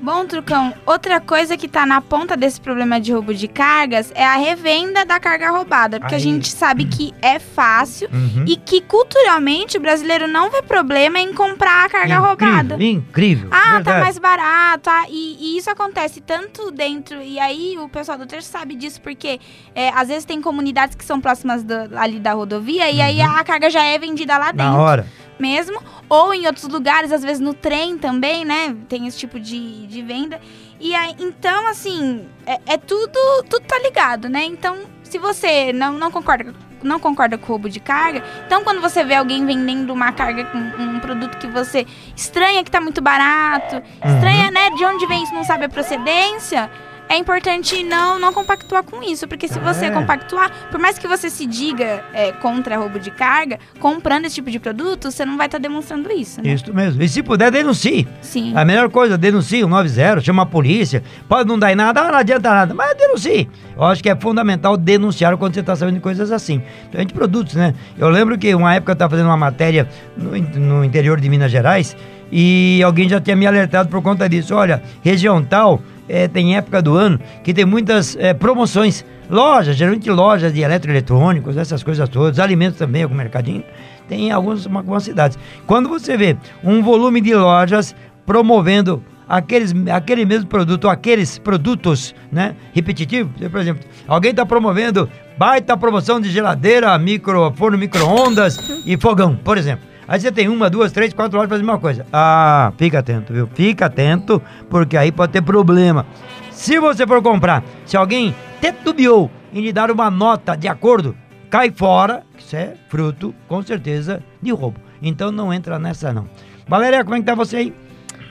[0.00, 4.24] Bom, Trucão, outra coisa que tá na ponta desse problema de roubo de cargas é
[4.24, 5.98] a revenda da carga roubada.
[5.98, 6.20] Porque Aí.
[6.20, 8.44] a gente sabe que é fácil Uhum.
[8.46, 12.76] e que culturalmente o brasileiro não vê problema em comprar a carga roubada.
[12.82, 13.48] Incrível.
[13.50, 13.84] Ah, verdade.
[13.84, 14.88] tá mais barato.
[14.88, 17.20] ah, e, e isso acontece tanto dentro.
[17.20, 19.40] E aí o pessoal do trecho sabe disso, porque
[19.74, 23.42] é, às vezes tem comunidades que são próximas do- ali da rodovia, e aí a
[23.42, 24.56] carga já é vendida lá Uhum.
[24.56, 25.06] Na dentro hora.
[25.38, 25.80] Mesmo.
[26.08, 28.74] Ou em outros lugares, às vezes no trem também, né?
[28.88, 30.40] Tem esse tipo de, de venda.
[30.80, 34.44] E aí, então, assim, é, é tudo, tudo tá ligado, né?
[34.44, 38.80] Então, se você não, não concorda não concorda com o roubo de carga, então quando
[38.80, 43.00] você vê alguém vendendo uma carga com um produto que você estranha que tá muito
[43.00, 44.14] barato, Uhum.
[44.14, 46.70] estranha, né, de onde vem isso, não sabe a procedência,
[47.08, 49.90] é importante não, não compactuar com isso, porque se você É.
[49.90, 54.50] compactuar, por mais que você se diga é, contra roubo de carga, comprando esse tipo
[54.50, 56.50] de produto, você não vai estar demonstrando isso, né?
[56.52, 57.02] Isso mesmo.
[57.02, 58.06] E se puder, denuncie.
[58.20, 58.52] Sim.
[58.56, 61.02] A melhor coisa, denuncie o 90, chama a polícia.
[61.28, 63.48] Pode não dar em nada, ah, não adianta nada, mas denuncie.
[63.76, 66.60] Eu acho que é fundamental denunciar quando você está sabendo de coisas assim.
[66.88, 67.74] Então, de produtos, né?
[67.96, 71.50] Eu lembro que uma época eu estava fazendo uma matéria no, no interior de Minas
[71.50, 71.96] Gerais
[72.30, 74.54] e alguém já tinha me alertado por conta disso.
[74.54, 79.04] Olha, região tal, eh, tem época do ano que tem muitas eh, promoções.
[79.30, 83.62] Lojas, geralmente lojas de eletroeletrônicos, essas coisas todas, alimentos também, algum mercadinho.
[84.08, 85.38] Tem em alguns, algumas cidades.
[85.66, 87.94] Quando você vê um volume de lojas
[88.24, 95.76] promovendo aqueles, aquele mesmo produto, aqueles produtos, né, repetitivos, por exemplo, alguém está promovendo baita
[95.76, 99.86] promoção de geladeira, micro, forno micro-ondas e fogão, por exemplo.
[100.08, 102.06] Aí você tem uma, duas, três, quatro horas pra fazer uma coisa.
[102.10, 103.46] Ah, fica atento, viu?
[103.54, 104.40] Fica atento,
[104.70, 106.06] porque aí pode ter problema.
[106.50, 111.14] Se você for comprar, se alguém tetubiou em lhe dar uma nota de acordo,
[111.50, 114.80] cai fora, isso é fruto, com certeza, de roubo.
[115.02, 116.26] Então não entra nessa não.
[116.66, 117.74] Valéria, como é que tá você aí?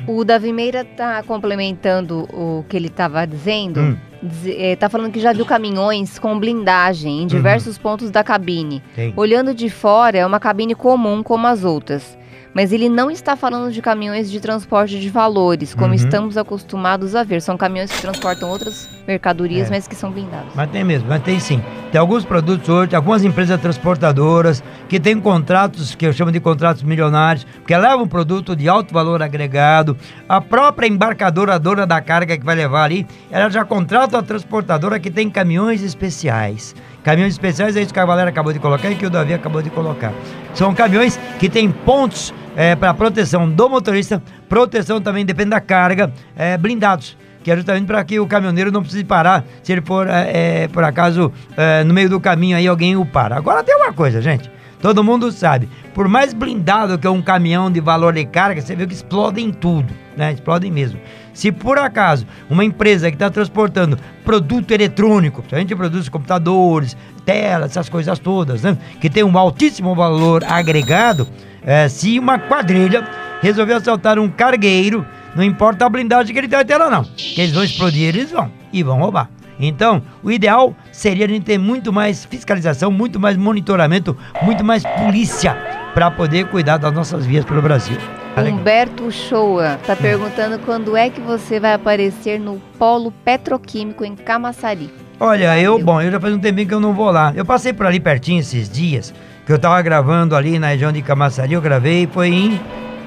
[0.06, 3.80] O Davi Meira tá complementando o que ele estava dizendo.
[3.80, 3.98] Hum.
[4.22, 8.82] Diz- eh, tá falando que já viu caminhões com blindagem em diversos pontos da cabine.
[9.16, 12.18] Olhando de fora, é uma cabine comum como as outras.
[12.54, 15.94] Mas ele não está falando de caminhões de transporte de valores, como Uhum.
[15.94, 17.42] estamos acostumados a ver.
[17.42, 19.70] São caminhões que transportam outras mercadorias, É.
[19.72, 20.50] mas que são blindados.
[20.56, 21.62] Mas tem mesmo, mas tem sim.
[21.92, 26.84] Tem alguns produtos hoje, algumas empresas transportadoras que têm contratos, que eu chamo de contratos
[26.84, 29.96] milionários, que levam um produto de alto valor agregado.
[30.28, 34.24] A própria embarcadora, a dona da carga que vai levar ali, ela já contrata a
[34.24, 36.76] transportadora que tem caminhões especiais.
[37.08, 39.62] Caminhões especiais é isso que a galera acabou de colocar e que o Davi acabou
[39.62, 40.12] de colocar.
[40.54, 42.34] São caminhões que têm pontos
[42.82, 48.04] para proteção do motorista, proteção também depende da carga, é, blindados que é justamente para
[48.04, 51.94] que o caminhoneiro não precise parar se ele for, é, é, por acaso, é, no
[51.94, 53.38] meio do caminho aí alguém o para.
[53.38, 54.52] Agora tem uma coisa, gente.
[54.82, 58.76] Todo mundo sabe, por mais blindado que é um caminhão de valor de carga, você
[58.76, 60.34] vê que explodem tudo, né?
[60.34, 61.00] Explodem mesmo.
[61.34, 67.72] Se por acaso uma empresa que está transportando produto eletrônico, a gente produz computadores, telas,
[67.72, 68.78] essas coisas todas, né?
[69.02, 71.28] Que tem um altíssimo valor agregado,
[71.64, 73.08] é, se uma quadrilha
[73.42, 77.04] resolver assaltar um cargueiro, não importa a blindagem que ele tem até lá não.
[77.04, 78.52] Que eles vão explodir, eles vão.
[78.72, 79.30] E vão roubar.
[79.60, 84.84] Então, o ideal seria a gente ter muito mais fiscalização, muito mais monitoramento, muito mais
[84.84, 85.56] polícia
[85.94, 87.98] para poder cuidar das nossas vias pelo Brasil.
[88.36, 88.44] Tá.
[88.44, 94.92] Humberto Shoa está perguntando quando é que você vai aparecer no Polo Petroquímico em Camaçari.
[95.20, 97.34] Olha, eu, bom, eu já faz um tempinho que eu não vou lá.
[97.36, 99.12] Eu passei por ali pertinho esses dias,
[99.44, 102.62] que eu tava gravando ali na região de Camaçari, eu gravei, foi em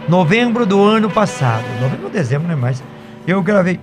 [0.08, 1.62] novembro do ano passado.
[1.80, 2.82] Novembro ou dezembro, não é mais.
[3.24, 3.78] Eu gravei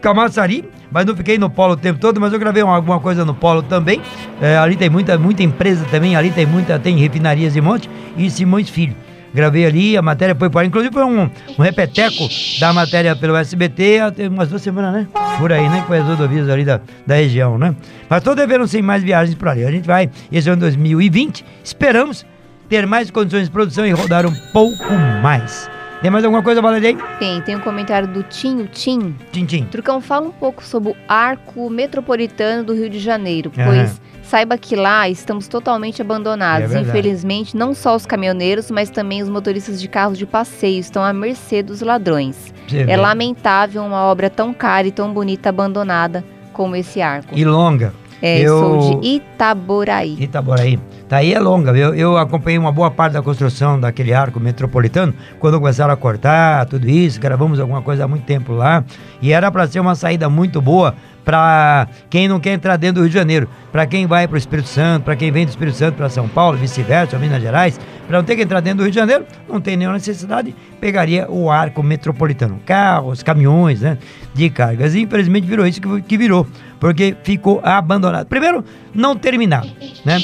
[0.00, 3.24] Camaçari, mas não fiquei no polo o tempo todo, mas eu gravei uma- alguma coisa
[3.24, 4.00] no polo também.
[4.40, 8.30] É, ali tem muita, muita empresa também, ali tem muita, tem refinarias de monte e
[8.30, 8.94] Simões Filho.
[9.34, 12.26] Gravei ali, a matéria foi para inclusive foi um, um repeteco
[12.58, 15.06] da matéria pelo SBT há umas duas semanas, né?
[15.38, 15.84] Por aí, né?
[15.86, 17.74] Com as rodovias ali da, da região, né?
[18.08, 19.64] Mas tô devendo sim mais viagens por ali.
[19.66, 22.24] A gente vai, esse ano 2020, esperamos
[22.70, 25.68] ter mais condições de produção e rodar um pouco mais.
[26.00, 26.90] Tem mais alguma coisa, Valeria?
[26.90, 26.96] aí?
[27.18, 29.16] Tem, tem um comentário do Tinho Tim.
[29.32, 29.64] Tchim, tchim.
[29.64, 34.76] Trucão, fala um pouco sobre o arco metropolitano do Rio de Janeiro, pois saiba que
[34.76, 36.72] lá estamos totalmente abandonados.
[36.72, 36.80] É.
[36.80, 41.12] Infelizmente, não só os caminhoneiros, mas também os motoristas de carros de passeio estão à
[41.12, 42.54] mercê dos ladrões.
[42.68, 42.96] Você É vê.
[42.96, 47.36] lamentável uma obra tão cara e tão bonita abandonada como esse arco.
[47.36, 47.92] E longa.
[48.20, 50.16] É, eu- sou de Itaboraí.
[50.20, 50.78] Itaboraí.
[51.08, 51.94] Tá aí é longa, viu?
[51.94, 56.86] Eu acompanhei uma boa parte da construção daquele arco metropolitano, quando começaram a cortar tudo
[56.88, 58.84] isso, gravamos alguma coisa há muito tempo lá,
[59.22, 60.94] e era para ser uma saída muito boa
[61.28, 64.38] para quem não quer entrar dentro do Rio de Janeiro, para quem vai para o
[64.38, 68.16] Espírito Santo, para quem vem do Espírito Santo para São Paulo, vice-versa, Minas Gerais, para
[68.16, 71.50] não ter que entrar dentro do Rio de Janeiro, não tem nenhuma necessidade, pegaria o
[71.50, 73.98] arco metropolitano, carros, caminhões, né,
[74.32, 74.94] de cargas.
[74.94, 76.46] E infelizmente virou isso que, que virou,
[76.80, 78.26] porque ficou abandonado.
[78.26, 78.64] Primeiro,
[78.94, 79.68] não terminado,
[80.06, 80.16] né?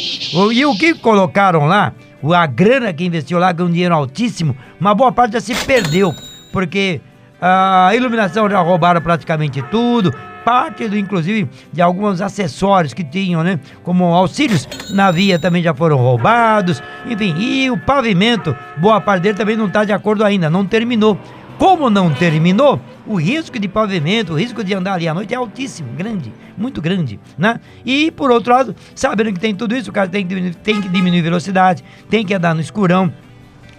[0.55, 1.93] E o que colocaram lá,
[2.35, 6.15] a grana que investiu lá, é um dinheiro altíssimo, uma boa parte já se perdeu,
[6.51, 7.03] porque
[7.39, 10.11] a iluminação já roubaram praticamente tudo,
[10.45, 13.59] parte do, inclusive, de alguns acessórios que tinham, né?
[13.83, 19.39] Como auxílios na via também já foram roubados, enfim, e o pavimento, boa parte dele
[19.39, 21.19] também não está de acordo ainda, não terminou.
[21.59, 25.37] Como não terminou, o risco de pavimento, o risco de andar ali à noite é
[25.37, 27.61] altíssimo, grande, muito grande, né?
[27.87, 30.81] E por outro lado, sabendo que tem tudo isso, o cara tem que diminuir, tem
[30.81, 33.13] que diminuir velocidade, tem que andar no escurão,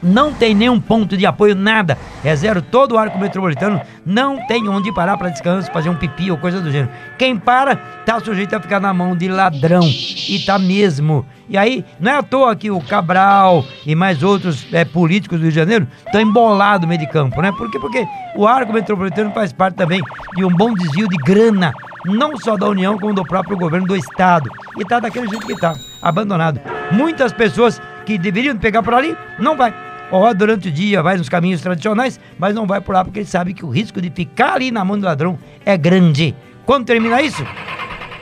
[0.01, 1.97] não tem nenhum ponto de apoio, nada.
[2.23, 3.81] É zero todo o arco metropolitano.
[4.05, 6.91] Não tem onde parar para descanso, fazer um pipi ou coisa do gênero.
[7.17, 9.83] Quem para, tá sujeito a ficar na mão de ladrão.
[9.83, 11.25] E tá mesmo.
[11.47, 15.43] E aí, não é à toa que o Cabral e mais outros é, políticos do
[15.43, 17.51] Rio de Janeiro estão embolados no meio de campo, né?
[17.51, 17.79] Por quê?
[17.79, 20.01] Porque o arco metropolitano faz parte também
[20.35, 21.71] de um bom desvio de grana.
[22.05, 24.49] Não só da União, como do próprio governo do Estado.
[24.77, 26.59] E tá daquele jeito que tá, abandonado.
[26.91, 29.73] Muitas pessoas que deveriam pegar por ali, não vai.
[30.11, 33.25] Ó, durante o dia vai nos caminhos tradicionais, mas não vai por lá porque ele
[33.25, 36.35] sabe que o risco de ficar ali na mão do ladrão é grande.
[36.65, 37.43] Quando termina isso?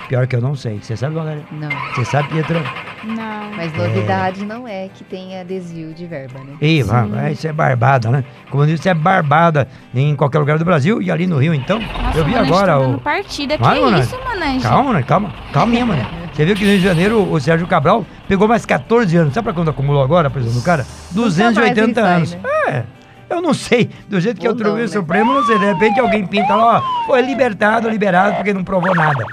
[0.07, 0.79] Pior que eu não sei.
[0.81, 1.41] Você sabe, galera?
[1.51, 1.69] Não.
[1.95, 2.61] Você sabe, Pietro?
[3.03, 3.51] Não.
[3.55, 6.55] Mas novidade não é que tenha desvio de verba, né?
[6.61, 8.23] Ih, vai, vai, isso é barbada, né?
[8.49, 11.53] Como eu disse, isso é barbada em qualquer lugar do Brasil e ali no Rio,
[11.53, 11.79] então.
[11.79, 12.99] Nossa, eu vi Monange agora tá o.
[12.99, 13.57] partida.
[13.57, 14.03] Vai, que Monange.
[14.03, 14.63] isso, Monange?
[14.63, 15.03] Calma, né?
[15.03, 15.33] Calma.
[15.51, 16.22] Calminha, mano.
[16.33, 19.33] Você viu que no Rio de Janeiro o Sérgio Cabral pegou mais 14 anos.
[19.33, 20.85] Sabe pra quando acumulou agora a prisão do cara?
[21.13, 22.33] Nunca 280 mais anos.
[22.33, 22.83] ele sai, É.
[23.29, 24.87] Eu não sei, do jeito que Ou eu Tribunal não, né?
[24.87, 28.93] Supremo, não sei, de repente alguém pinta lá, ó, foi libertado, liberado, porque não provou
[28.93, 29.25] nada.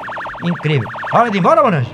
[0.43, 0.89] Incrível.
[1.13, 1.91] Hora de ir embora, Monange?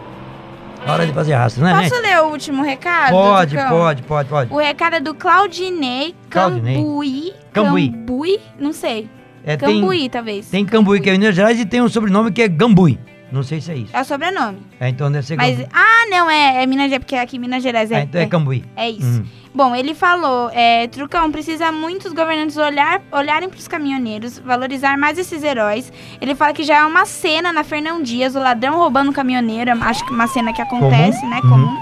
[0.87, 2.07] Hora de fazer raça, não é, Posso gente?
[2.07, 3.11] ler o último recado?
[3.11, 4.53] Pode, pode, pode, pode.
[4.53, 6.77] O recado é do Claudinei Claudinei.
[6.77, 7.33] Cambuí.
[7.53, 7.91] Cambuí.
[7.91, 8.41] Cambuí?
[8.61, 9.11] Não sei.
[9.45, 10.49] É, tem, Cambuí, talvez.
[10.49, 13.01] tem Cambuí, que é em Minas Gerais, e tem um sobrenome que é Gambui.
[13.33, 13.97] Não sei se é isso.
[13.97, 14.59] É o sobrenome.
[14.79, 17.63] É, então deve ser Mas, ah, não, é, é Minas Gerais, porque aqui em Minas
[17.63, 18.01] Gerais é.
[18.01, 18.65] É, então é Cambuí.
[18.77, 19.21] é isso.
[19.21, 19.27] Uhum.
[19.57, 25.17] Bom, ele falou, é, Trucão, precisa muitos governantes olhar, olharem para os caminhoneiros, valorizar mais
[25.19, 25.91] esses heróis.
[26.21, 29.71] Ele fala que já é uma cena na Fernão Dias, o ladrão roubando o caminhoneiro,
[29.83, 31.31] acho que uma cena que acontece, Comum.
[31.31, 31.49] né, Uhum.
[31.49, 31.77] comum.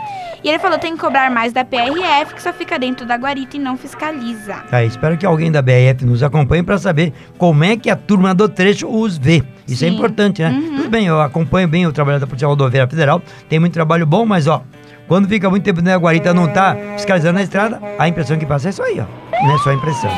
[0.44, 3.56] E ele falou, tem que cobrar mais da PRF, que só fica dentro da guarita
[3.56, 4.54] e não fiscaliza.
[4.70, 8.32] Tá, espero que alguém da BRF nos acompanhe para saber como é que a turma
[8.34, 9.42] do trecho os vê.
[9.66, 9.94] Isso é Sim.
[9.94, 10.50] importante, né?
[10.50, 10.76] Uhum.
[10.76, 14.24] Tudo bem, eu acompanho bem o trabalho da Polícia Rodoviária Federal, tem muito trabalho bom,
[14.26, 14.62] mas ó,
[15.06, 18.68] quando fica muito tempo na guarita não tá fiscalizando na estrada, a impressão que passa
[18.68, 19.04] é isso aí, ó.
[19.46, 20.10] Não é só a impressão.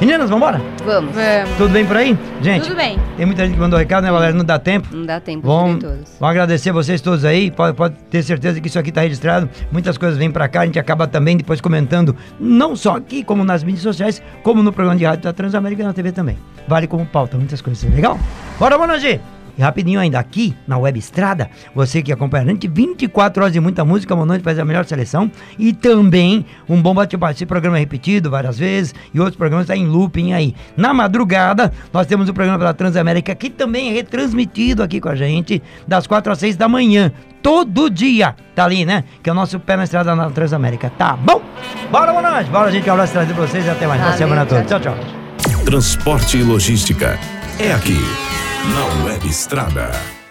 [0.00, 0.60] Meninas, vambora?
[0.84, 1.14] Vamos.
[1.14, 1.56] Vamos.
[1.56, 2.18] Tudo bem por aí?
[2.40, 2.98] Gente, Tudo bem.
[3.16, 4.34] tem muita gente que mandou recado, né, Valéria?
[4.34, 4.88] Não dá tempo.
[4.90, 6.10] Não dá tempo de Vamos, ler todos.
[6.18, 7.52] vamos agradecer vocês todos aí.
[7.52, 9.48] Pode, pode ter certeza que isso aqui está registrado.
[9.70, 10.62] Muitas coisas vêm pra cá.
[10.62, 14.72] A gente acaba também depois comentando, não só aqui, como nas mídias sociais, como no
[14.72, 16.36] programa de rádio da Transamérica e na TV também.
[16.66, 17.88] Vale como pauta, muitas coisas.
[17.94, 18.18] Legal?
[18.58, 19.20] Bora, Monange!
[19.56, 23.60] E rapidinho ainda aqui na Web Estrada, você que acompanha a gente, 24 horas de
[23.60, 27.32] muita música, Monange faz a melhor seleção e também um bom bate-papo.
[27.32, 30.54] Esse programa é repetido várias vezes e outros programas estão em looping aí.
[30.76, 35.14] Na madrugada, nós temos o programa pela Transamérica que também é retransmitido aqui com a
[35.14, 37.12] gente das 4 às 6 da manhã.
[37.42, 39.02] Todo dia, tá ali, né?
[39.22, 40.90] Que é o nosso pé na estrada na Transamérica.
[40.90, 41.42] Tá bom?
[41.90, 42.48] Bora, Monange!
[42.50, 44.00] Bora, gente, um abraço trazer pra vocês e até mais.
[44.00, 44.62] Boa semana toda.
[44.62, 44.96] Tchau, tchau.
[45.64, 47.18] Transporte e logística.
[47.58, 47.98] É aqui,
[48.70, 50.21] na Web Estrada.